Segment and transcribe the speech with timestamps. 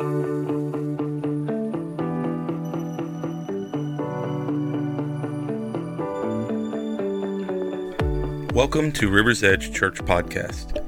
[0.00, 0.10] Welcome
[8.94, 10.84] to River's Edge Church Podcast.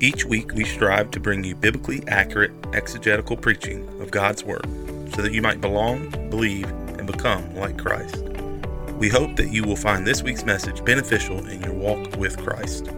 [0.00, 4.66] Each week, we strive to bring you biblically accurate exegetical preaching of God's Word
[5.14, 6.68] so that you might belong, believe,
[6.98, 8.24] and become like Christ.
[8.94, 12.90] We hope that you will find this week's message beneficial in your walk with Christ.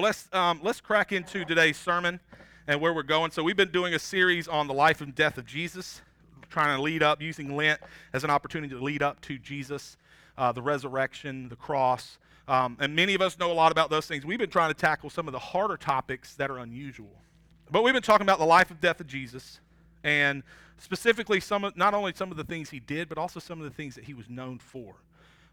[0.00, 2.20] Well, let's um, let's crack into today's sermon
[2.66, 3.32] and where we're going.
[3.32, 6.00] So we've been doing a series on the life and death of Jesus,
[6.48, 7.78] trying to lead up, using Lent
[8.14, 9.98] as an opportunity to lead up to Jesus
[10.38, 12.16] uh, the resurrection, the cross.
[12.48, 14.24] Um, and many of us know a lot about those things.
[14.24, 17.12] We've been trying to tackle some of the harder topics that are unusual.
[17.70, 19.60] But we've been talking about the life and death of Jesus,
[20.02, 20.42] and
[20.78, 23.64] specifically some of, not only some of the things he did, but also some of
[23.64, 24.94] the things that he was known for.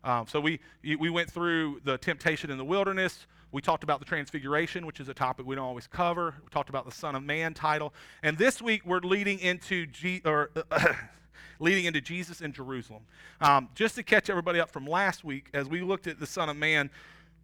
[0.04, 3.28] Um, so we we went through the temptation in the wilderness.
[3.52, 6.36] We talked about the transfiguration, which is a topic we don't always cover.
[6.44, 10.22] We talked about the Son of Man title, and this week we're leading into G,
[10.26, 10.52] or
[11.60, 13.04] leading into Jesus in Jerusalem.
[13.42, 16.50] Um, just to catch everybody up from last week, as we looked at the Son
[16.50, 16.90] of Man,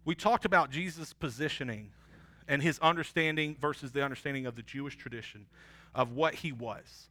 [0.04, 1.90] we talked about Jesus' positioning
[2.46, 5.46] and his understanding versus the understanding of the Jewish tradition
[5.94, 7.08] of what he was.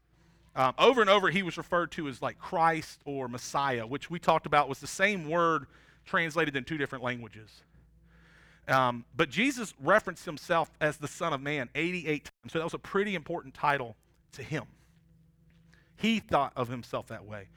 [0.56, 4.20] Um, over and over, he was referred to as like Christ or Messiah, which we
[4.20, 5.66] talked about was the same word
[6.06, 7.50] translated in two different languages.
[8.68, 12.74] Um, but Jesus referenced himself as the Son of Man 88 times, so that was
[12.74, 13.96] a pretty important title
[14.34, 14.64] to him.
[15.98, 17.48] He thought of himself that way.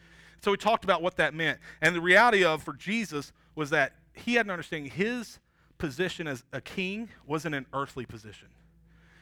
[0.42, 1.58] So we talked about what that meant.
[1.80, 5.38] And the reality of for Jesus was that he had an understanding his
[5.78, 8.48] position as a king wasn't an earthly position.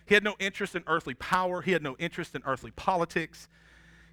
[0.07, 3.49] He had no interest in earthly power, he had no interest in earthly politics.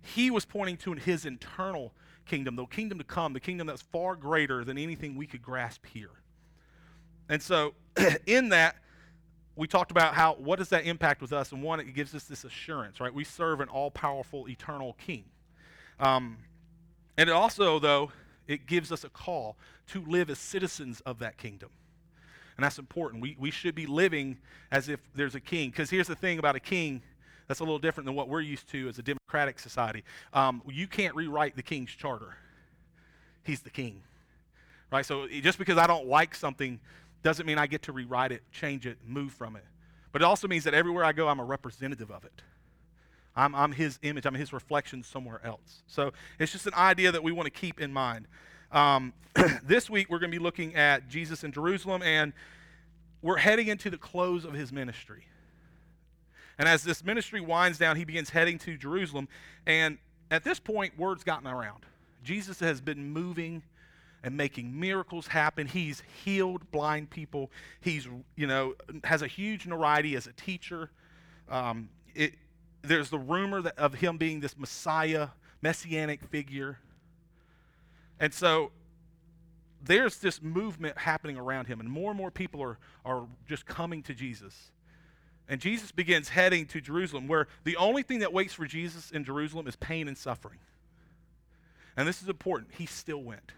[0.02, 1.94] He was pointing to in his internal
[2.25, 5.85] kingdom, the kingdom to come, the kingdom that's far greater than anything we could grasp
[5.85, 6.11] here.
[7.30, 7.73] And so,
[8.25, 8.75] in that,
[9.55, 11.52] we talked about how what does that impact with us?
[11.52, 13.13] And one it gives us this assurance right?
[13.13, 15.25] We serve an all-powerful eternal king.
[15.99, 16.38] Um,
[17.17, 18.11] and it also though
[18.47, 19.57] it gives us a call
[19.88, 21.69] to live as citizens of that kingdom.
[22.57, 23.22] And that's important.
[23.22, 24.38] We, we should be living
[24.72, 25.69] as if there's a king.
[25.69, 27.01] Because here's the thing about a king
[27.51, 30.03] that's a little different than what we're used to as a democratic society
[30.34, 32.38] um, you can't rewrite the king's charter
[33.44, 34.01] he's the king
[34.91, 36.79] right so just because i don't like something
[37.23, 39.66] doesn't mean I get to rewrite it, change it, move from it.
[40.12, 42.41] But it also means that everywhere I go, I'm a representative of it.
[43.35, 45.83] I'm, I'm his image, I'm his reflection somewhere else.
[45.88, 48.28] So it's just an idea that we want to keep in mind.
[48.72, 49.13] Um,
[49.63, 52.33] this week, we're going to be looking at Jesus in Jerusalem, and
[53.22, 55.25] we're heading into the close of his ministry.
[56.61, 59.27] And as this ministry winds down, he begins heading to Jerusalem.
[59.66, 59.97] And
[60.29, 61.88] at this point, word's gotten around.
[62.23, 63.63] Jesus has been moving
[64.23, 65.66] and making miracles happen.
[65.66, 67.50] He's healed blind people.
[67.79, 70.91] He's, you know, has a huge notoriety as a teacher.
[71.50, 72.35] Um, it,
[72.83, 75.29] there's the rumor that, of him being this Messiah,
[75.63, 76.77] messianic figure.
[78.19, 78.69] And so
[79.83, 84.03] there's this movement happening around him, and more and more people are, are just coming
[84.03, 84.69] to Jesus.
[85.47, 89.24] And Jesus begins heading to Jerusalem, where the only thing that waits for Jesus in
[89.24, 90.59] Jerusalem is pain and suffering.
[91.97, 92.72] And this is important.
[92.78, 93.51] He still went.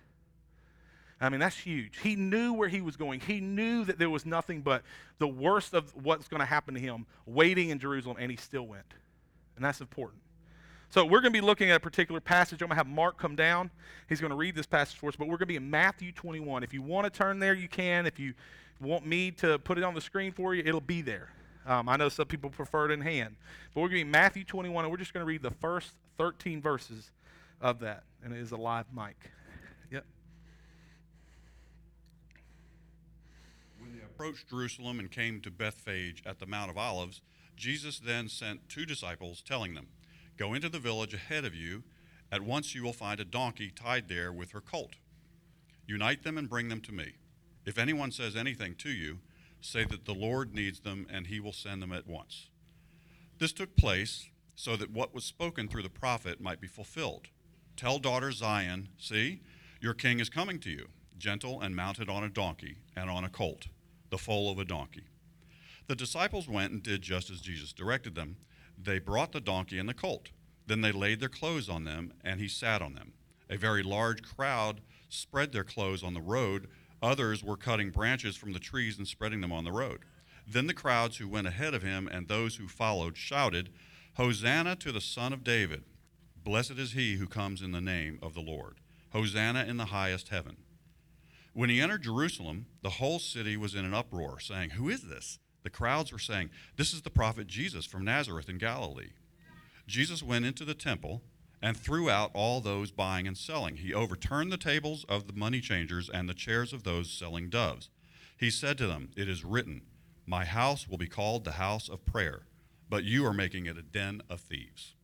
[1.22, 2.00] I mean, that's huge.
[2.00, 3.22] He knew where he was going.
[3.22, 4.84] He knew that there was nothing but
[5.20, 8.68] the worst of what's going to happen to him waiting in Jerusalem, and he still
[8.68, 8.94] went.
[9.56, 10.22] And that's important.
[10.90, 12.62] So we're going to be looking at a particular passage.
[12.62, 13.72] I'm going to have Mark come down.
[14.10, 16.12] He's going to read this passage for us, but we're going to be in Matthew
[16.12, 16.62] 21.
[16.62, 18.06] If you want to turn there, you can.
[18.06, 18.34] If you
[18.82, 21.30] want me to put it on the screen for you, it'll be there.
[21.66, 23.36] Um, I know some people prefer it in hand.
[23.74, 25.92] But we're going to be Matthew 21, and we're just going to read the first
[26.18, 27.12] 13 verses
[27.62, 28.04] of that.
[28.24, 29.32] And it is a live mic.
[29.92, 30.06] Yep.
[33.80, 37.22] When they approached Jerusalem and came to Bethphage at the Mount of Olives,
[37.56, 39.88] Jesus then sent two disciples, telling them,
[40.38, 41.84] Go into the village ahead of you.
[42.32, 44.96] At once you will find a donkey tied there with her colt.
[45.86, 47.14] Unite them and bring them to me.
[47.66, 49.20] If anyone says anything to you,
[49.66, 52.50] say that the Lord needs them and he will send them at once.
[53.40, 57.28] This took place so that what was spoken through the prophet might be fulfilled.
[57.76, 59.42] Tell daughter Zion, see,
[59.82, 60.88] your king is coming to you,
[61.18, 63.68] gentle and mounted on a donkey and on a colt
[64.14, 65.06] the foal of a donkey.
[65.88, 68.38] The disciples went and did just as Jesus directed them.
[68.78, 70.30] They brought the donkey and the colt.
[70.68, 73.14] Then they laid their clothes on them, and he sat on them.
[73.50, 76.68] A very large crowd spread their clothes on the road.
[77.04, 80.00] Others were cutting branches from the trees and spreading them on the road.
[80.48, 83.70] Then the crowds who went ahead of him and those who followed shouted,
[84.16, 85.84] Hosanna to the Son of David!
[86.46, 88.78] Blessed is he who comes in the name of the Lord.
[89.12, 90.58] Hosanna in the highest heaven.
[91.52, 95.40] When he entered Jerusalem, the whole city was in an uproar, saying, Who is this?
[95.64, 99.12] The crowds were saying, This is the prophet Jesus from Nazareth in Galilee.
[99.88, 101.22] Jesus went into the temple
[101.64, 103.78] and threw out all those buying and selling.
[103.78, 107.90] He overturned the tables of the money changers and the chairs of those selling doves.
[108.38, 109.84] He said to them, It is written,
[110.26, 112.48] My house will be called the house of prayer,
[112.90, 114.96] but you are making it a den of thieves.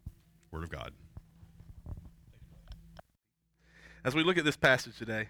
[0.51, 0.91] Word of God.
[4.03, 5.29] As we look at this passage today,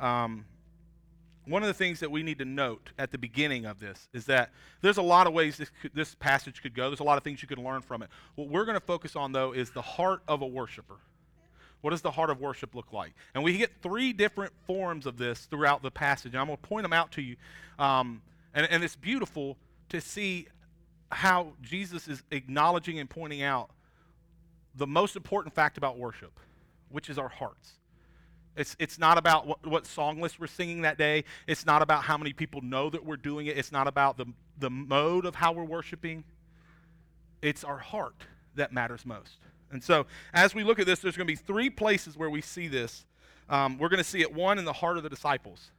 [0.00, 0.46] um,
[1.46, 4.26] one of the things that we need to note at the beginning of this is
[4.26, 6.88] that there's a lot of ways this, could, this passage could go.
[6.88, 8.10] There's a lot of things you can learn from it.
[8.36, 10.96] What we're going to focus on, though, is the heart of a worshiper.
[11.80, 13.12] What does the heart of worship look like?
[13.34, 16.32] And we get three different forms of this throughout the passage.
[16.32, 17.36] And I'm going to point them out to you.
[17.78, 18.22] Um,
[18.54, 19.56] and, and it's beautiful
[19.88, 20.46] to see
[21.10, 23.70] how Jesus is acknowledging and pointing out
[24.76, 26.38] the most important fact about worship,
[26.88, 27.72] which is our hearts.
[28.56, 31.24] It's, it's not about what, what song list we're singing that day.
[31.46, 33.56] It's not about how many people know that we're doing it.
[33.56, 34.26] It's not about the,
[34.58, 36.24] the mode of how we're worshiping.
[37.40, 38.14] It's our heart
[38.54, 39.38] that matters most.
[39.70, 42.42] And so, as we look at this, there's going to be three places where we
[42.42, 43.06] see this.
[43.48, 45.70] Um, we're going to see it, one, in the heart of the disciples.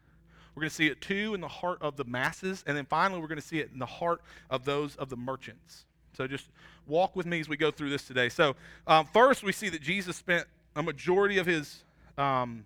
[0.55, 2.63] We're going to see it, two, in the heart of the masses.
[2.65, 5.15] And then finally, we're going to see it in the heart of those of the
[5.15, 5.85] merchants.
[6.17, 6.49] So, just
[6.87, 8.29] walk with me as we go through this today.
[8.29, 8.55] So,
[8.87, 11.83] um, first, we see that Jesus spent a majority of his
[12.17, 12.65] um,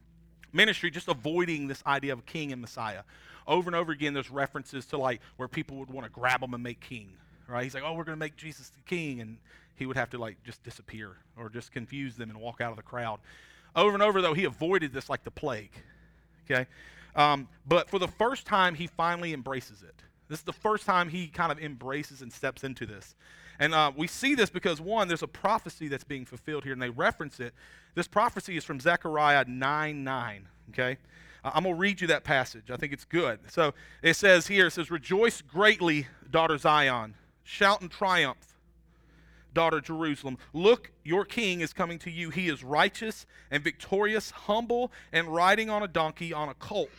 [0.54, 3.04] ministry just avoiding this idea of king and Messiah.
[3.48, 6.54] Over and over again, there's references to like where people would want to grab him
[6.54, 7.14] and make king,
[7.48, 7.64] right?
[7.64, 9.22] He's like, oh, we're going to make Jesus the king.
[9.22, 9.38] And
[9.76, 12.78] he would have to like just disappear or just confuse them and walk out of
[12.78, 13.20] the crowd.
[13.76, 15.72] Over and over, though, he avoided this like the plague,
[16.50, 16.66] okay?
[17.16, 19.96] Um, but for the first time, he finally embraces it.
[20.30, 23.16] This is the first time he kind of embraces and steps into this.
[23.60, 26.82] And uh, we see this because, one, there's a prophecy that's being fulfilled here, and
[26.82, 27.54] they reference it.
[27.96, 30.48] This prophecy is from Zechariah 9 9.
[30.70, 30.98] Okay?
[31.44, 32.70] I'm going to read you that passage.
[32.72, 33.40] I think it's good.
[33.50, 37.16] So it says here, it says, Rejoice greatly, daughter Zion.
[37.44, 38.58] Shout in triumph,
[39.54, 40.38] daughter Jerusalem.
[40.54, 42.30] Look, your king is coming to you.
[42.30, 46.90] He is righteous and victorious, humble, and riding on a donkey, on a colt,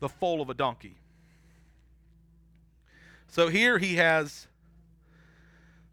[0.00, 0.96] the foal of a donkey.
[3.32, 4.46] So here he has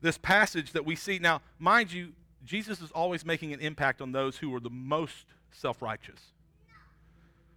[0.02, 1.20] this passage that we see.
[1.20, 2.12] Now, mind you,
[2.44, 6.20] Jesus is always making an impact on those who are the most self righteous.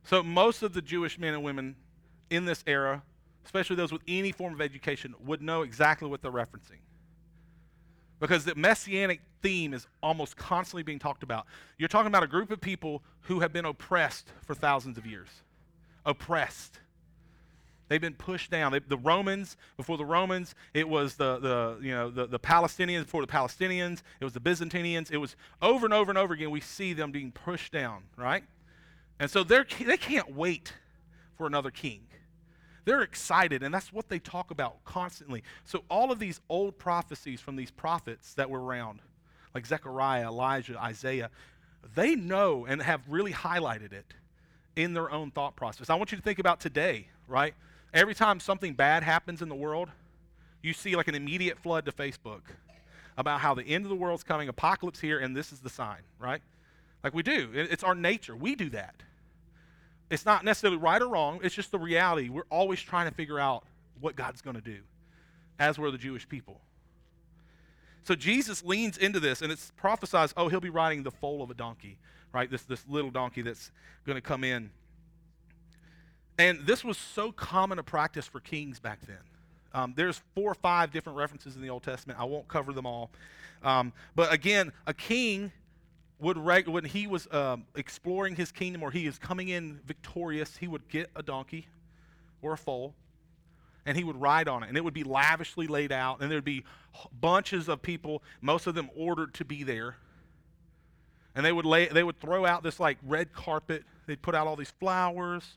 [0.04, 1.74] So, most of the Jewish men and women
[2.30, 3.02] in this era,
[3.44, 6.78] especially those with any form of education, would know exactly what they're referencing.
[8.20, 11.46] Because the messianic theme is almost constantly being talked about.
[11.76, 15.28] You're talking about a group of people who have been oppressed for thousands of years.
[16.06, 16.78] Oppressed.
[17.92, 18.72] They've been pushed down.
[18.72, 23.02] They, the Romans, before the Romans, it was the, the, you know, the, the Palestinians
[23.02, 24.00] before the Palestinians.
[24.18, 25.10] It was the Byzantinians.
[25.10, 28.44] It was over and over and over again, we see them being pushed down, right?
[29.20, 30.72] And so they're, they can't wait
[31.36, 32.00] for another king.
[32.86, 35.42] They're excited, and that's what they talk about constantly.
[35.66, 39.00] So all of these old prophecies from these prophets that were around,
[39.54, 41.28] like Zechariah, Elijah, Isaiah,
[41.94, 44.14] they know and have really highlighted it
[44.76, 45.90] in their own thought process.
[45.90, 47.52] I want you to think about today, right?
[47.94, 49.90] Every time something bad happens in the world,
[50.62, 52.42] you see like an immediate flood to Facebook
[53.16, 55.98] about how the end of the world's coming, apocalypse here, and this is the sign,
[56.18, 56.40] right?
[57.04, 57.50] Like we do.
[57.52, 58.34] It's our nature.
[58.34, 58.94] We do that.
[60.08, 62.28] It's not necessarily right or wrong, it's just the reality.
[62.28, 63.64] We're always trying to figure out
[64.00, 64.78] what God's going to do,
[65.58, 66.60] as were the Jewish people.
[68.04, 71.50] So Jesus leans into this, and it's prophesies, oh, he'll be riding the foal of
[71.50, 71.98] a donkey,
[72.32, 72.50] right?
[72.50, 73.70] This, this little donkey that's
[74.04, 74.70] going to come in.
[76.38, 79.18] And this was so common a practice for kings back then.
[79.74, 82.18] Um, there's four or five different references in the Old Testament.
[82.18, 83.10] I won't cover them all.
[83.62, 85.52] Um, but again, a king
[86.18, 90.56] would, reg- when he was um, exploring his kingdom or he is coming in victorious,
[90.56, 91.68] he would get a donkey
[92.42, 92.94] or a foal
[93.84, 94.68] and he would ride on it.
[94.68, 96.64] And it would be lavishly laid out, and there would be
[97.20, 99.96] bunches of people, most of them ordered to be there.
[101.34, 103.84] And they would, lay, they would throw out this like red carpet.
[104.06, 105.56] They'd put out all these flowers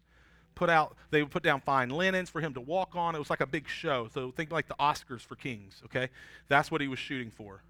[0.55, 3.15] put out, they would put down fine linens for him to walk on.
[3.15, 4.09] It was like a big show.
[4.13, 6.09] So think like the Oscars for kings, okay?
[6.47, 7.61] That's what he was shooting for.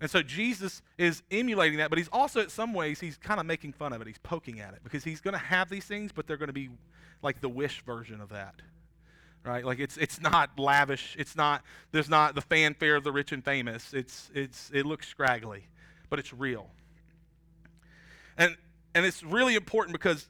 [0.00, 3.46] And so Jesus is emulating that, but he's also, in some ways, he's kind of
[3.46, 4.06] making fun of it.
[4.06, 6.52] He's poking at it because he's going to have these things, but they're going to
[6.52, 6.68] be
[7.22, 8.54] like the wish version of that.
[9.42, 9.64] Right?
[9.64, 11.14] Like it's it's not lavish.
[11.16, 13.94] It's not there's not the fanfare of the rich and famous.
[13.94, 15.68] It's it's it looks scraggly,
[16.10, 16.68] but it's real.
[18.36, 18.56] And
[18.96, 20.28] and it's really important because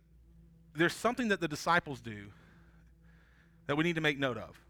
[0.77, 2.27] there's something that the disciples do
[3.67, 4.61] that we need to make note of.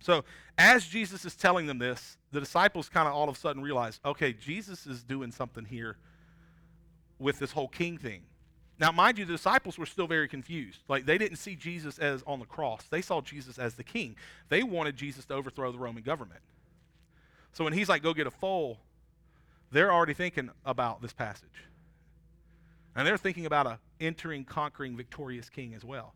[0.00, 0.24] So,
[0.58, 4.00] as Jesus is telling them this, the disciples kind of all of a sudden realize,
[4.04, 5.96] okay, Jesus is doing something here
[7.18, 8.22] with this whole king thing.
[8.78, 10.80] Now, mind you, the disciples were still very confused.
[10.88, 14.16] Like, they didn't see Jesus as on the cross, they saw Jesus as the king.
[14.48, 16.40] They wanted Jesus to overthrow the Roman government.
[17.52, 18.78] So when he's like, go get a foal,
[19.70, 21.64] they're already thinking about this passage.
[22.96, 26.14] And they're thinking about a entering, conquering, victorious king as well.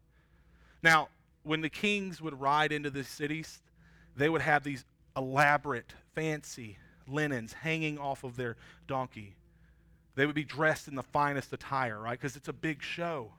[0.83, 1.09] Now,
[1.43, 3.61] when the kings would ride into the cities,
[4.17, 4.85] they would have these
[5.17, 9.35] elaborate, fancy linens hanging off of their donkey.
[10.15, 12.19] They would be dressed in the finest attire, right?
[12.19, 13.33] Because it's a big show.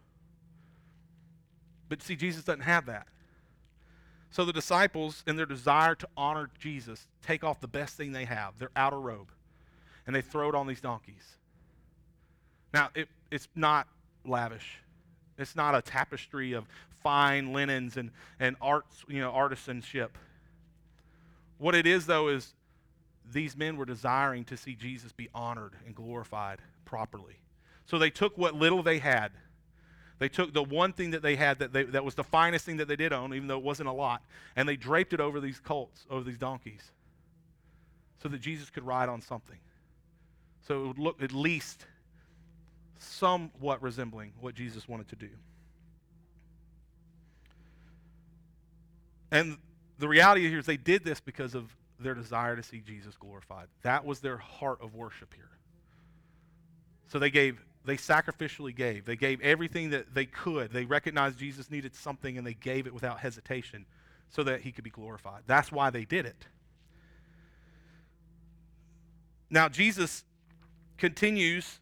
[1.90, 3.08] But see, Jesus doesn't have that.
[4.32, 8.26] So the disciples, in their desire to honor Jesus, take off the best thing they
[8.26, 9.32] have, their outer robe,
[10.06, 11.38] and they throw it on these donkeys.
[12.74, 13.88] Now, it, it's not
[14.26, 14.80] lavish.
[15.38, 16.66] It's not a tapestry of
[17.02, 20.10] fine linens and, and arts, you know, artisanship.
[21.58, 22.54] What it is, though, is
[23.32, 27.40] these men were desiring to see Jesus be honored and glorified properly.
[27.86, 29.32] So they took what little they had.
[30.20, 32.78] They took the one thing that they had that, they, that was the finest thing
[32.78, 34.22] that they did own, even though it wasn't a lot,
[34.56, 36.92] and they draped it over these colts, over these donkeys,
[38.22, 39.58] so that Jesus could ride on something.
[40.68, 41.86] So it would look at least
[43.00, 45.30] somewhat resembling what Jesus wanted to do.
[49.32, 49.58] And
[50.00, 53.68] the reality here is they did this because of their desire to see Jesus glorified.
[53.82, 55.50] That was their heart of worship here.
[57.08, 59.06] So they gave, they sacrificially gave.
[59.06, 60.72] They gave everything that they could.
[60.72, 63.86] They recognized Jesus needed something and they gave it without hesitation
[64.30, 65.44] so that he could be glorified.
[65.48, 66.46] That's why they did it.
[69.50, 70.24] Now, Jesus
[70.98, 71.80] continues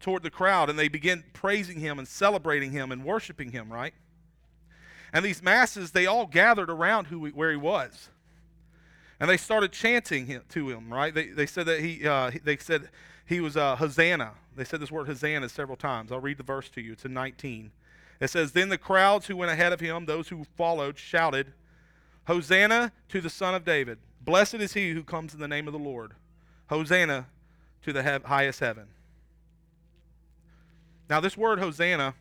[0.00, 3.94] toward the crowd and they begin praising him and celebrating him and worshiping him, right?
[5.12, 8.10] And these masses, they all gathered around who, where he was.
[9.18, 11.14] And they started chanting him, to him, right?
[11.14, 12.90] They, they said that he, uh, they said
[13.24, 14.32] he was uh, Hosanna.
[14.54, 16.12] They said this word Hosanna several times.
[16.12, 16.92] I'll read the verse to you.
[16.92, 17.72] It's in 19.
[18.20, 21.52] It says, Then the crowds who went ahead of him, those who followed, shouted,
[22.26, 23.98] Hosanna to the Son of David.
[24.20, 26.12] Blessed is he who comes in the name of the Lord.
[26.68, 27.26] Hosanna
[27.82, 28.88] to the he- highest heaven.
[31.08, 32.14] Now, this word Hosanna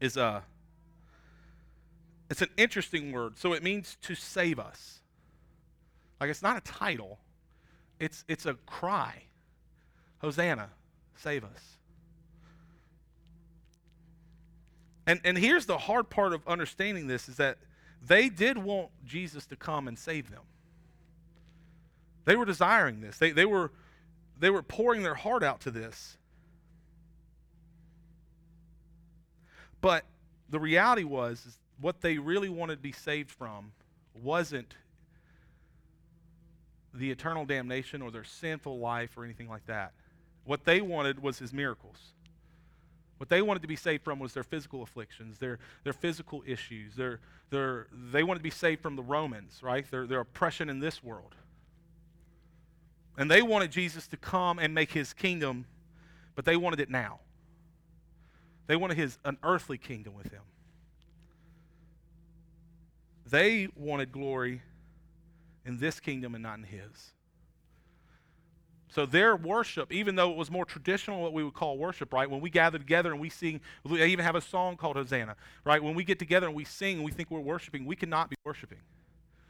[0.00, 0.42] is a
[2.30, 3.38] it's an interesting word.
[3.38, 5.00] So it means to save us.
[6.20, 7.18] Like it's not a title.
[8.00, 9.24] It's it's a cry.
[10.18, 10.70] Hosanna,
[11.16, 11.78] save us.
[15.06, 17.58] And and here's the hard part of understanding this is that
[18.06, 20.42] they did want Jesus to come and save them.
[22.24, 23.18] They were desiring this.
[23.18, 23.70] They they were
[24.38, 26.16] they were pouring their heart out to this.
[29.84, 30.06] But
[30.48, 33.72] the reality was what they really wanted to be saved from
[34.14, 34.76] wasn't
[36.94, 39.92] the eternal damnation or their sinful life or anything like that.
[40.46, 41.98] What they wanted was his miracles.
[43.18, 46.94] What they wanted to be saved from was their physical afflictions, their, their physical issues.
[46.96, 49.84] Their, their, they wanted to be saved from the Romans, right?
[49.90, 51.34] Their, their oppression in this world.
[53.18, 55.66] And they wanted Jesus to come and make his kingdom,
[56.34, 57.20] but they wanted it now.
[58.66, 60.42] They wanted his an earthly kingdom with him.
[63.26, 64.62] They wanted glory
[65.64, 67.12] in this kingdom and not in his.
[68.94, 72.30] So their worship, even though it was more traditional, what we would call worship, right?
[72.30, 75.82] When we gather together and we sing, they even have a song called Hosanna, right?
[75.82, 78.36] When we get together and we sing and we think we're worshiping, we cannot be
[78.44, 78.78] worshiping.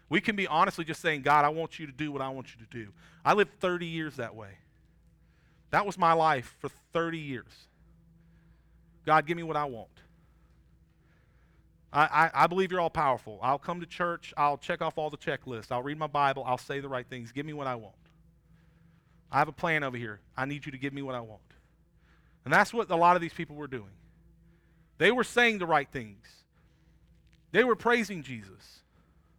[0.09, 2.54] We can be honestly just saying, God, I want you to do what I want
[2.54, 2.92] you to do.
[3.23, 4.50] I lived 30 years that way.
[5.73, 7.52] That was my life for 30 years.
[9.05, 9.89] God, give me what I want.
[11.93, 12.03] I,
[12.35, 13.39] I, I, believe you're all powerful.
[13.41, 14.35] I'll come to church.
[14.37, 15.71] I'll check off all the checklists.
[15.71, 16.43] I'll read my Bible.
[16.45, 17.31] I'll say the right things.
[17.31, 17.95] Give me what I want.
[19.31, 20.21] I have a plan over here.
[20.37, 21.41] I need you to give me what I want.
[22.45, 23.91] And that's what a lot of these people were doing.
[24.99, 26.27] They were saying the right things,
[27.53, 28.81] they were praising Jesus.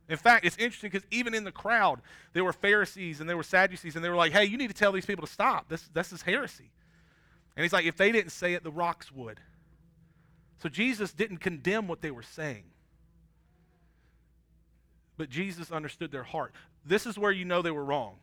[0.08, 2.00] In fact, it's interesting because even in the crowd,
[2.34, 4.76] there were Pharisees and there were Sadducees, and they were like, hey, you need to
[4.76, 5.68] tell these people to stop.
[5.68, 6.70] This, this is heresy.
[7.56, 9.40] And he's like, if they didn't say it, the rocks would.
[10.62, 12.64] So Jesus didn't condemn what they were saying.
[15.18, 16.54] But Jesus understood their heart.
[16.86, 18.16] This is where you know they were wrong.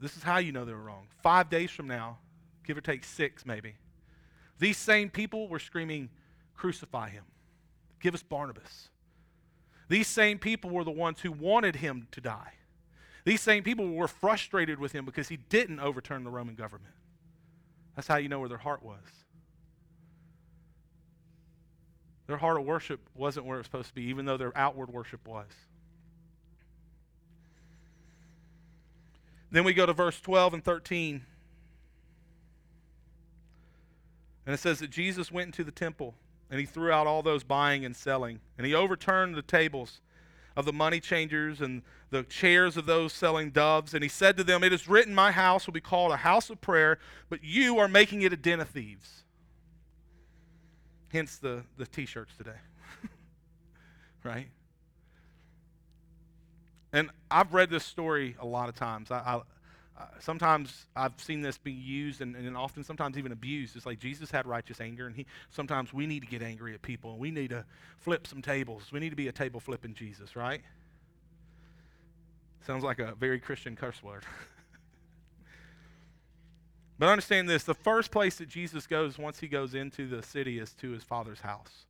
[0.00, 1.06] This is how you know they were wrong.
[1.22, 2.18] Five days from now,
[2.66, 3.74] give or take six maybe,
[4.58, 6.10] these same people were screaming,
[6.54, 7.24] Crucify him.
[8.00, 8.90] Give us Barnabas.
[9.88, 12.52] These same people were the ones who wanted him to die.
[13.24, 16.94] These same people were frustrated with him because he didn't overturn the Roman government.
[17.96, 19.00] That's how you know where their heart was.
[22.26, 24.90] Their heart of worship wasn't where it was supposed to be, even though their outward
[24.90, 25.46] worship was.
[29.50, 31.22] Then we go to verse 12 and 13.
[34.46, 36.14] And it says that Jesus went into the temple
[36.50, 38.40] and he threw out all those buying and selling.
[38.58, 40.00] And he overturned the tables
[40.56, 43.94] of the money changers and the chairs of those selling doves.
[43.94, 46.50] And he said to them, It is written, My house will be called a house
[46.50, 49.23] of prayer, but you are making it a den of thieves.
[51.14, 52.58] Hence the, the t shirts today.
[54.24, 54.48] right?
[56.92, 59.12] And I've read this story a lot of times.
[59.12, 59.36] I, I,
[59.96, 63.76] uh, sometimes I've seen this being used and, and often sometimes even abused.
[63.76, 66.82] It's like Jesus had righteous anger, and he sometimes we need to get angry at
[66.82, 67.64] people, and we need to
[68.00, 68.90] flip some tables.
[68.90, 70.62] We need to be a table flipping Jesus, right?
[72.66, 74.24] Sounds like a very Christian curse word.
[76.98, 80.58] but understand this the first place that Jesus goes once he goes into the city
[80.58, 81.86] is to his father's house.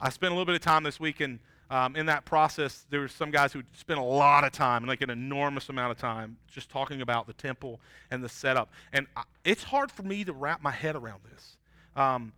[0.00, 2.98] I spent a little bit of time this week in um, in that process, there
[2.98, 6.36] were some guys who spent a lot of time, like an enormous amount of time,
[6.48, 8.72] just talking about the temple and the setup.
[8.92, 11.56] And I, it's hard for me to wrap my head around this.
[11.94, 12.32] Um,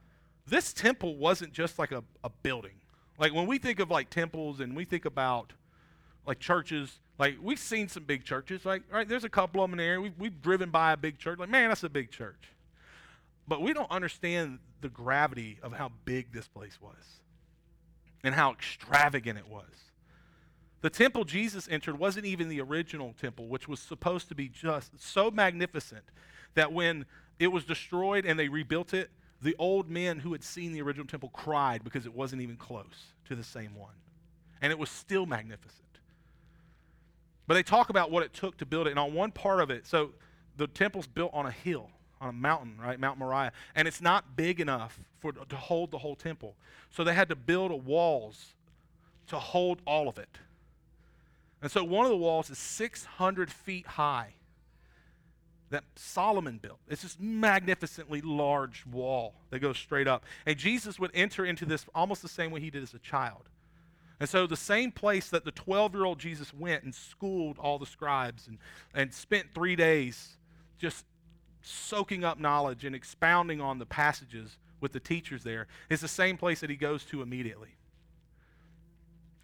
[0.47, 2.75] this temple wasn't just like a, a building.
[3.19, 5.55] Like when we think of like temples and we think about
[6.27, 9.79] like churches, like we've seen some big churches, like right there's a couple of them
[9.79, 10.01] in the area.
[10.01, 12.49] We've, we've driven by a big church, like man, that's a big church.
[13.47, 17.21] But we don't understand the gravity of how big this place was
[18.25, 19.71] and how extravagant it was.
[20.81, 25.01] The temple Jesus entered wasn't even the original temple, which was supposed to be just
[25.01, 26.03] so magnificent
[26.55, 27.07] that when
[27.39, 29.11] it was destroyed and they rebuilt it,
[29.41, 33.13] the old men who had seen the original temple cried because it wasn't even close
[33.29, 33.95] to the same one.
[34.61, 35.83] And it was still magnificent.
[37.47, 38.91] But they talk about what it took to build it.
[38.91, 40.13] And on one part of it, so
[40.57, 41.91] the temple's built on a hill
[42.23, 42.99] on a mountain, right?
[42.99, 43.53] Mount Moriah.
[43.75, 46.55] And it's not big enough for, to hold the whole temple.
[46.91, 48.55] So they had to build walls
[49.27, 50.39] to hold all of it.
[51.61, 54.35] And so one of the walls is 600 feet high
[55.71, 56.79] that Solomon built.
[56.89, 60.25] It's this magnificently large wall that goes straight up.
[60.47, 63.49] And Jesus would enter into this almost the same way he did as a child.
[64.23, 67.77] And so, the same place that the 12 year old Jesus went and schooled all
[67.77, 68.59] the scribes and,
[68.95, 70.37] and spent three days
[70.79, 71.05] just
[71.61, 76.37] soaking up knowledge and expounding on the passages with the teachers there is the same
[76.37, 77.71] place that he goes to immediately.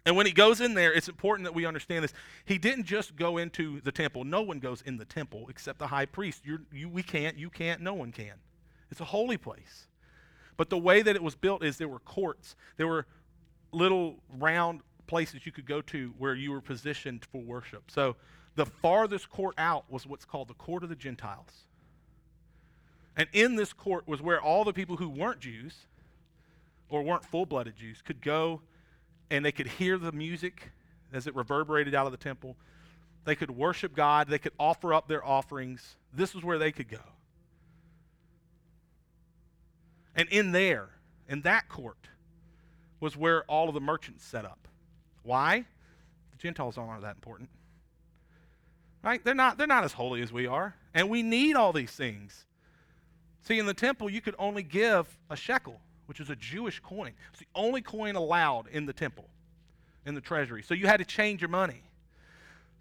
[0.05, 2.13] And when he goes in there, it's important that we understand this.
[2.45, 4.23] He didn't just go into the temple.
[4.23, 6.43] No one goes in the temple except the high priest.
[6.45, 8.35] You're, you, we can't, you can't, no one can.
[8.89, 9.87] It's a holy place.
[10.55, 13.07] But the way that it was built is there were courts, there were
[13.71, 17.89] little round places you could go to where you were positioned for worship.
[17.89, 18.15] So
[18.55, 21.65] the farthest court out was what's called the court of the Gentiles.
[23.17, 25.87] And in this court was where all the people who weren't Jews
[26.89, 28.61] or weren't full blooded Jews could go
[29.29, 30.71] and they could hear the music
[31.11, 32.55] as it reverberated out of the temple.
[33.25, 34.27] They could worship God.
[34.27, 35.97] They could offer up their offerings.
[36.13, 37.01] This was where they could go.
[40.15, 40.89] And in there,
[41.27, 41.97] in that court,
[42.99, 44.67] was where all of the merchants set up.
[45.23, 45.65] Why?
[46.31, 47.49] The Gentiles aren't that important.
[49.03, 49.23] Right?
[49.23, 50.75] They're not, they're not as holy as we are.
[50.93, 52.45] And we need all these things.
[53.41, 57.13] See, in the temple, you could only give a shekel, which is a Jewish coin.
[57.31, 59.29] It's the only coin allowed in the temple,
[60.05, 60.63] in the treasury.
[60.63, 61.83] So you had to change your money.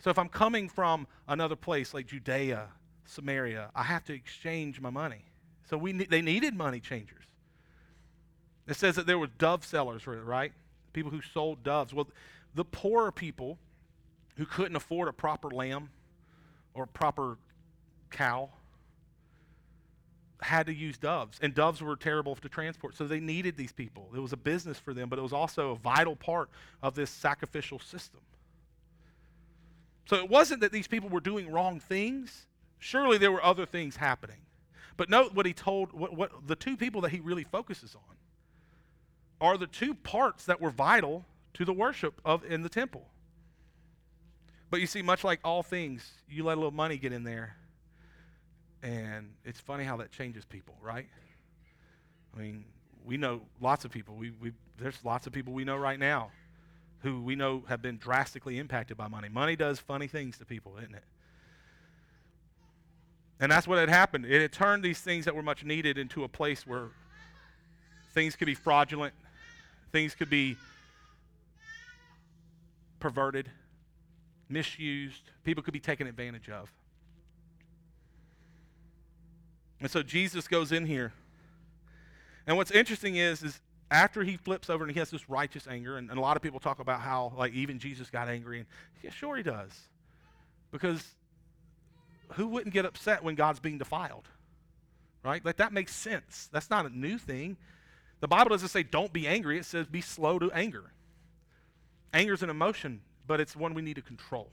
[0.01, 2.69] So if I'm coming from another place like Judea,
[3.05, 5.25] Samaria, I have to exchange my money.
[5.69, 7.25] So we they needed money changers.
[8.69, 10.53] It says that there were dove sellers, right?
[10.93, 11.95] People who sold doves.
[11.95, 12.09] Well,
[12.55, 13.59] the poorer people
[14.37, 15.89] who couldn't afford a proper lamb
[16.75, 17.39] or a proper
[18.11, 18.51] cow
[20.41, 22.95] had to use doves, and doves were terrible to transport.
[22.95, 24.09] So they needed these people.
[24.15, 26.49] It was a business for them, but it was also a vital part
[26.81, 28.21] of this sacrificial system.
[30.07, 32.47] So it wasn't that these people were doing wrong things.
[32.79, 34.39] Surely there were other things happening.
[34.97, 38.17] But note what he told, what, what the two people that he really focuses on
[39.41, 41.25] are the two parts that were vital
[41.55, 43.07] to the worship of in the temple.
[44.71, 47.57] But you see, much like all things, you let a little money get in there,
[48.83, 51.07] and it's funny how that changes people, right?
[52.37, 52.65] I mean,
[53.05, 54.15] we know lots of people.
[54.15, 56.31] We, we, there's lots of people we know right now
[57.03, 59.29] who we know have been drastically impacted by money.
[59.29, 61.05] Money does funny things to people, isn't it?
[63.41, 64.27] And that's what had happened.
[64.27, 66.89] It had turned these things that were much needed into a place where
[68.13, 69.15] things could be fraudulent,
[69.93, 70.57] things could be
[73.01, 73.51] perverted,
[74.49, 76.71] misused, people could be taken advantage of.
[79.81, 81.13] And so Jesus goes in here.
[82.47, 85.97] And what's interesting is, is after he flips over and he has this righteous anger,
[85.97, 88.67] and, and a lot of people talk about how like even Jesus got angry, and
[89.03, 89.71] yeah, sure he does.
[90.71, 91.15] Because
[92.33, 94.29] who wouldn't get upset when God's being defiled?
[95.25, 95.45] Right?
[95.45, 96.49] Like that makes sense.
[96.53, 97.57] That's not a new thing.
[98.21, 100.93] The Bible doesn't say don't be angry, it says be slow to anger.
[102.13, 104.51] Anger is an emotion, but it's one we need to control.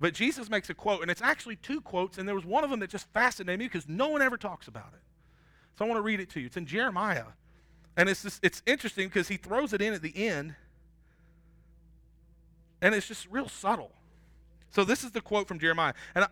[0.00, 2.70] But Jesus makes a quote, and it's actually two quotes, and there was one of
[2.70, 5.00] them that just fascinated me because no one ever talks about it.
[5.76, 6.46] So I want to read it to you.
[6.46, 7.24] It's in Jeremiah.
[7.96, 10.54] And it's just, it's interesting because he throws it in at the end,
[12.80, 13.90] and it's just real subtle.
[14.70, 15.94] So this is the quote from Jeremiah.
[16.14, 16.26] And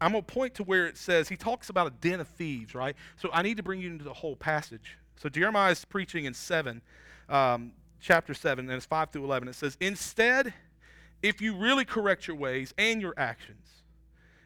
[0.00, 2.74] I'm going to point to where it says, he talks about a den of thieves,
[2.74, 2.96] right?
[3.16, 4.98] So I need to bring you into the whole passage.
[5.16, 6.82] So Jeremiah is preaching in 7,
[7.28, 9.48] um, chapter 7, and it's 5 through 11.
[9.48, 10.52] It says, Instead,
[11.22, 13.66] if you really correct your ways and your actions,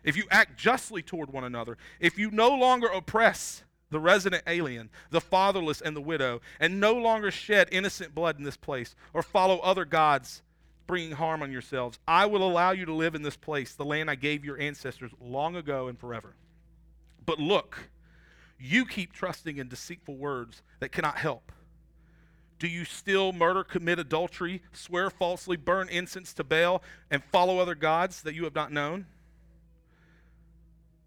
[0.05, 4.89] if you act justly toward one another, if you no longer oppress the resident alien,
[5.11, 9.23] the fatherless, and the widow, and no longer shed innocent blood in this place, or
[9.23, 10.43] follow other gods,
[10.91, 14.11] bringing harm on yourselves, I will allow you to live in this place, the land
[14.11, 16.35] I gave your ancestors long ago and forever.
[17.25, 17.91] But look,
[18.59, 21.53] you keep trusting in deceitful words that cannot help.
[22.59, 27.77] Do you still murder, commit adultery, swear falsely, burn incense to Baal, and follow other
[27.77, 29.07] gods that you have not known?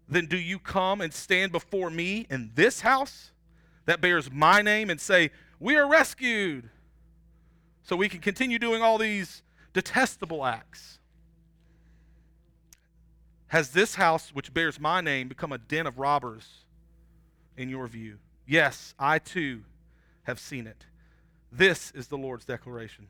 [0.08, 3.32] Then do you come and stand before me in this house
[3.84, 6.70] that bears my name and say, We are rescued?
[7.82, 9.42] So we can continue doing all these
[9.74, 10.98] detestable acts.
[13.48, 16.64] Has this house, which bears my name, become a den of robbers
[17.56, 18.18] in your view?
[18.46, 19.64] Yes, I too
[20.22, 20.86] have seen it.
[21.52, 23.06] This is the Lord's declaration.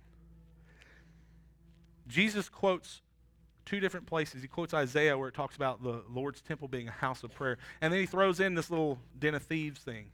[2.09, 3.00] Jesus quotes
[3.64, 4.42] two different places.
[4.42, 7.57] He quotes Isaiah where it talks about the Lord's temple being a house of prayer.
[7.81, 10.11] And then he throws in this little den of thieves thing.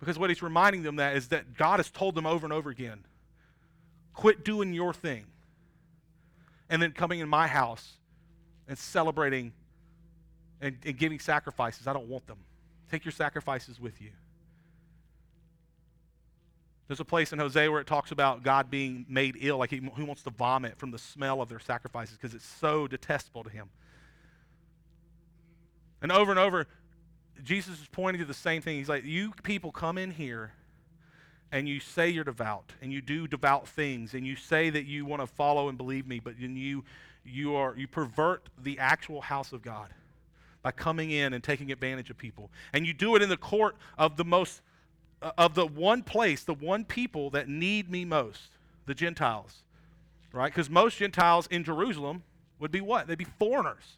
[0.00, 2.70] Because what he's reminding them that is that God has told them over and over
[2.70, 3.04] again,
[4.16, 5.26] quit doing your thing.
[6.68, 7.92] And then coming in my house
[8.66, 9.52] and celebrating
[10.60, 11.86] and, and giving sacrifices.
[11.86, 12.38] I don't want them.
[12.90, 14.10] Take your sacrifices with you.
[16.88, 19.80] There's a place in Hosea where it talks about God being made ill, like he,
[19.96, 23.50] he wants to vomit from the smell of their sacrifices because it's so detestable to
[23.50, 23.68] him.
[26.00, 26.66] And over and over,
[27.42, 28.78] Jesus is pointing to the same thing.
[28.78, 30.52] He's like, You people come in here
[31.52, 35.04] and you say you're devout and you do devout things and you say that you
[35.04, 36.84] want to follow and believe me, but then you,
[37.24, 39.88] you, are, you pervert the actual house of God
[40.62, 42.50] by coming in and taking advantage of people.
[42.72, 44.62] And you do it in the court of the most
[45.22, 48.48] uh, of the one place, the one people that need me most,
[48.84, 49.62] the Gentiles,
[50.32, 50.52] right?
[50.52, 52.22] Because most Gentiles in Jerusalem
[52.58, 53.06] would be what?
[53.06, 53.96] They'd be foreigners.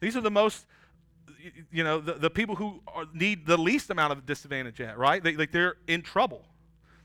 [0.00, 0.66] These are the most,
[1.70, 5.22] you know, the, the people who are, need the least amount of disadvantage at, right?
[5.22, 6.44] They, like they're in trouble.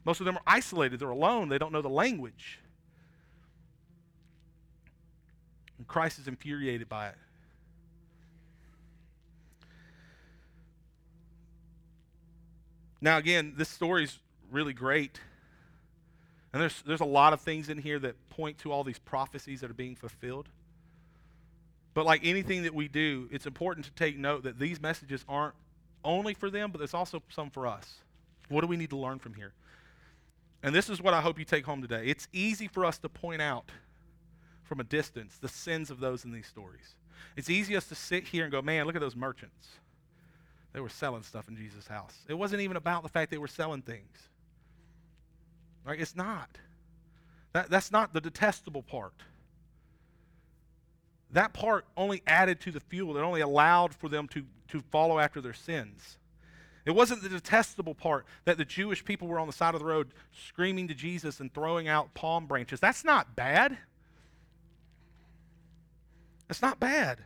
[0.06, 1.00] Most of them are isolated.
[1.00, 1.50] They're alone.
[1.50, 2.60] They don't know the language.
[5.78, 7.15] And Christ is infuriated by it.
[13.00, 14.17] Now, again, this story is
[14.52, 15.19] really great.
[16.54, 19.62] And there's, there's a lot of things in here that point to all these prophecies
[19.62, 20.50] that are being fulfilled.
[21.98, 25.56] But like anything that we do, it's important to take note that these messages aren't
[26.04, 27.92] only for them, but there's also some for us.
[28.50, 29.52] What do we need to learn from here?
[30.62, 32.06] And this is what I hope you take home today.
[32.06, 33.72] It's easy for us to point out
[34.62, 36.88] from a distance the sins of those in these stories.
[37.36, 39.68] It's easy us to sit here and go, man, look at those merchants.
[40.74, 42.16] They were selling stuff in Jesus' house.
[42.30, 44.30] It wasn't even about the fact they were selling things.
[45.84, 46.00] Right?
[46.00, 46.60] It's not.
[47.54, 49.16] That, that's not the detestable part.
[51.32, 53.18] That part only added to the fuel.
[53.18, 56.18] It only allowed for them to, to follow after their sins.
[56.86, 59.86] It wasn't the detestable part that the Jewish people were on the side of the
[59.86, 60.12] road
[60.48, 62.80] screaming to Jesus and throwing out palm branches.
[62.80, 63.78] That's not bad.
[66.48, 67.20] That's not bad.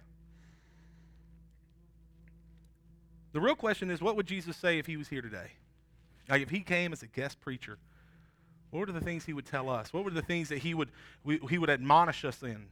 [3.33, 5.51] The real question is what would Jesus say if he was here today?
[6.27, 7.77] Like if he came as a guest preacher,
[8.71, 9.93] what were the things he would tell us?
[9.93, 10.89] What were the things that he would,
[11.23, 12.65] we, he would admonish us in?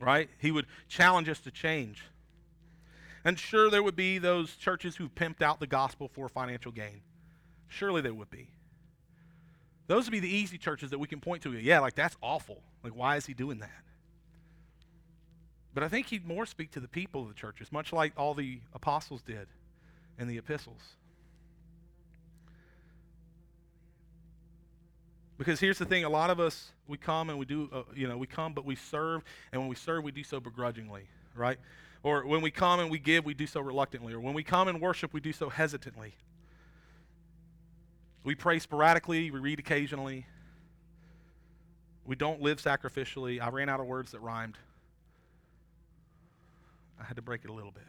[0.00, 0.30] Right?
[0.38, 2.02] He would challenge us to change.
[3.24, 7.02] And sure, there would be those churches who pimped out the gospel for financial gain.
[7.68, 8.48] Surely there would be.
[9.86, 11.52] Those would be the easy churches that we can point to.
[11.52, 12.62] Yeah, like that's awful.
[12.82, 13.70] Like, why is he doing that?
[15.74, 18.34] But I think he'd more speak to the people of the churches, much like all
[18.34, 19.48] the apostles did
[20.18, 20.82] in the epistles.
[25.40, 28.06] Because here's the thing a lot of us, we come and we do, uh, you
[28.06, 31.56] know, we come, but we serve, and when we serve, we do so begrudgingly, right?
[32.02, 34.12] Or when we come and we give, we do so reluctantly.
[34.12, 36.12] Or when we come and worship, we do so hesitantly.
[38.22, 40.26] We pray sporadically, we read occasionally.
[42.04, 43.40] We don't live sacrificially.
[43.40, 44.58] I ran out of words that rhymed.
[47.00, 47.88] I had to break it a little bit.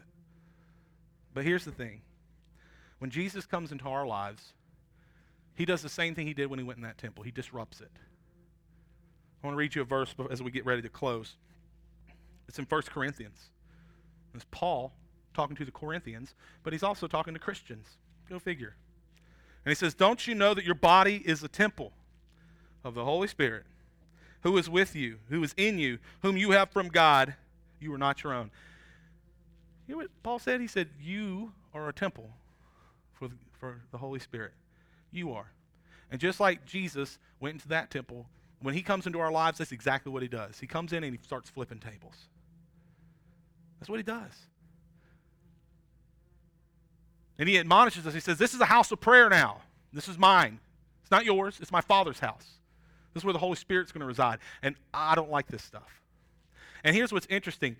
[1.34, 2.00] But here's the thing
[2.98, 4.54] when Jesus comes into our lives,
[5.54, 7.22] he does the same thing he did when he went in that temple.
[7.22, 7.90] He disrupts it.
[9.42, 11.36] I want to read you a verse as we get ready to close.
[12.48, 13.50] It's in 1 Corinthians.
[14.34, 14.92] It's Paul
[15.34, 17.86] talking to the Corinthians, but he's also talking to Christians.
[18.28, 18.76] Go figure.
[19.64, 21.92] And he says, Don't you know that your body is a temple
[22.84, 23.64] of the Holy Spirit
[24.42, 27.34] who is with you, who is in you, whom you have from God?
[27.80, 28.50] You are not your own.
[29.86, 30.60] You know what Paul said?
[30.60, 32.30] He said, You are a temple
[33.12, 34.52] for the, for the Holy Spirit.
[35.12, 35.52] You are.
[36.10, 38.26] And just like Jesus went into that temple,
[38.60, 40.58] when he comes into our lives, that's exactly what he does.
[40.58, 42.14] He comes in and he starts flipping tables.
[43.78, 44.32] That's what he does.
[47.38, 48.14] And he admonishes us.
[48.14, 49.62] He says, This is a house of prayer now.
[49.92, 50.60] This is mine.
[51.02, 52.46] It's not yours, it's my Father's house.
[53.12, 54.38] This is where the Holy Spirit's going to reside.
[54.62, 56.00] And I don't like this stuff.
[56.84, 57.76] And here's what's interesting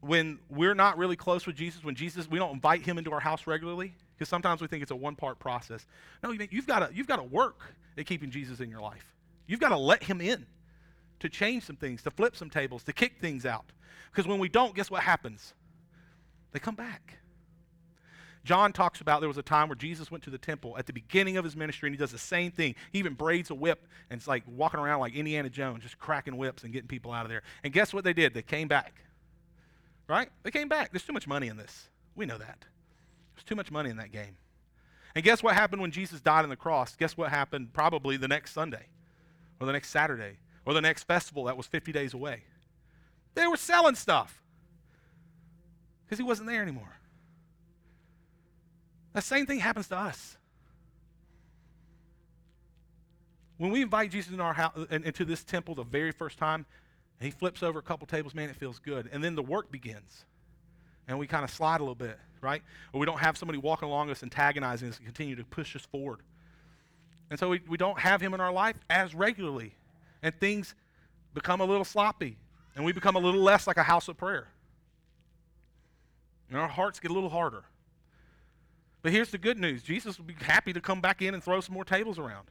[0.00, 3.20] when we're not really close with Jesus, when Jesus, we don't invite him into our
[3.20, 5.86] house regularly, because sometimes we think it's a one part process.
[6.22, 9.14] No, you've got to you've to work at keeping Jesus in your life.
[9.46, 10.44] You've got to let him in
[11.20, 13.72] to change some things, to flip some tables, to kick things out.
[14.12, 15.54] Because when we don't, guess what happens?
[16.52, 17.16] They come back.
[18.44, 20.92] John talks about there was a time where Jesus went to the temple at the
[20.92, 22.74] beginning of his ministry and he does the same thing.
[22.92, 26.36] He even braids a whip and it's like walking around like Indiana Jones, just cracking
[26.36, 27.42] whips and getting people out of there.
[27.64, 28.34] And guess what they did?
[28.34, 28.96] They came back.
[30.08, 30.28] Right?
[30.42, 30.92] They came back.
[30.92, 31.88] There's too much money in this.
[32.14, 32.66] We know that.
[33.40, 34.36] There's too much money in that game.
[35.14, 36.94] And guess what happened when Jesus died on the cross?
[36.94, 38.86] Guess what happened probably the next Sunday
[39.58, 42.42] or the next Saturday or the next festival that was 50 days away?
[43.34, 44.42] They were selling stuff
[46.04, 46.98] because he wasn't there anymore.
[49.14, 50.36] The same thing happens to us.
[53.56, 56.66] When we invite Jesus into our house, uh, into this temple the very first time,
[57.18, 59.08] and he flips over a couple tables, man, it feels good.
[59.12, 60.24] And then the work begins.
[61.08, 62.62] And we kind of slide a little bit, right?
[62.92, 65.82] Or we don't have somebody walking along us, antagonizing us, and continue to push us
[65.82, 66.20] forward.
[67.30, 69.74] And so we, we don't have him in our life as regularly.
[70.22, 70.74] And things
[71.34, 72.36] become a little sloppy.
[72.76, 74.48] And we become a little less like a house of prayer.
[76.48, 77.64] And our hearts get a little harder.
[79.02, 81.60] But here's the good news Jesus will be happy to come back in and throw
[81.60, 82.48] some more tables around.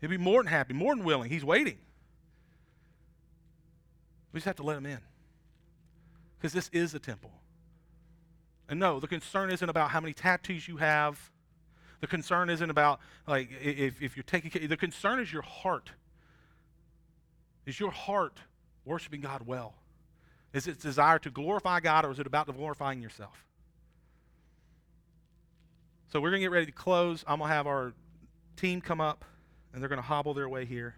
[0.00, 1.30] He'll be more than happy, more than willing.
[1.30, 1.78] He's waiting.
[4.32, 4.98] We just have to let him in.
[6.46, 7.32] Because this is a temple.
[8.68, 11.18] And no, the concern isn't about how many tattoos you have.
[12.00, 14.64] The concern isn't about like if, if you're taking care.
[14.68, 15.90] The concern is your heart.
[17.64, 18.38] Is your heart
[18.84, 19.74] worshiping God well?
[20.52, 23.44] Is it desire to glorify God or is it about glorifying yourself?
[26.12, 27.24] So we're going to get ready to close.
[27.26, 27.92] I'm going to have our
[28.56, 29.24] team come up
[29.72, 30.94] and they're going to hobble their way here.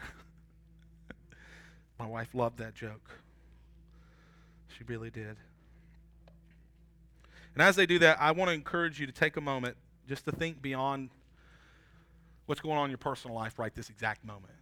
[1.98, 3.19] My wife loved that joke.
[4.80, 5.36] She really did.
[7.52, 9.76] And as they do that, I want to encourage you to take a moment
[10.08, 11.10] just to think beyond
[12.46, 14.54] what's going on in your personal life right this exact moment.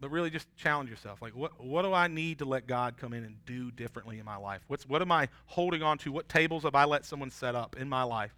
[0.00, 1.22] But really just challenge yourself.
[1.22, 4.24] Like, what, what do I need to let God come in and do differently in
[4.24, 4.62] my life?
[4.66, 6.10] What's, what am I holding on to?
[6.10, 8.34] What tables have I let someone set up in my life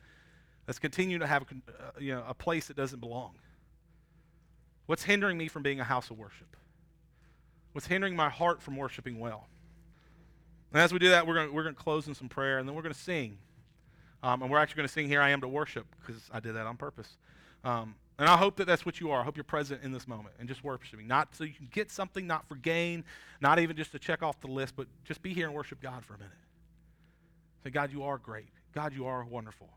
[0.67, 3.37] that's continuing to have uh, you know, a place that doesn't belong?
[4.85, 6.59] What's hindering me from being a house of worship?
[7.73, 9.49] What's hindering my heart from worshiping well?
[10.73, 12.75] And as we do that, we're going we're gonna close in some prayer, and then
[12.75, 13.39] we're going to sing.
[14.23, 16.55] Um, and we're actually going to sing Here I Am to Worship, because I did
[16.55, 17.17] that on purpose.
[17.65, 19.21] Um, and I hope that that's what you are.
[19.21, 21.09] I hope you're present in this moment and just worshiping.
[21.09, 23.05] Not so you can get something, not for gain,
[23.41, 26.05] not even just to check off the list, but just be here and worship God
[26.05, 26.33] for a minute.
[27.65, 28.49] Say, God, you are great.
[28.75, 29.69] God, you are wonderful.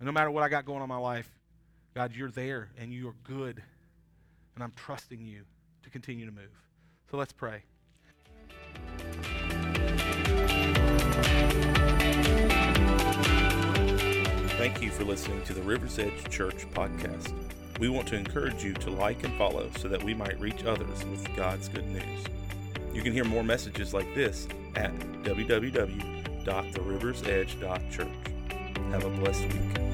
[0.00, 1.30] And no matter what I got going on in my life,
[1.94, 3.62] God, you're there and you are good.
[4.54, 5.42] And I'm trusting you
[5.84, 6.50] to continue to move.
[7.10, 7.62] So let's pray.
[14.60, 17.32] Thank you for listening to the River's Edge Church podcast.
[17.78, 21.02] We want to encourage you to like and follow so that we might reach others
[21.06, 22.26] with God's good news.
[22.92, 28.08] You can hear more messages like this at www.theriversedge.church.
[28.90, 29.89] Have a blessed week.